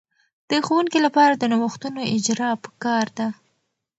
[0.49, 3.27] د ښوونکې لپاره د نوښتونو اجراء په کار ده.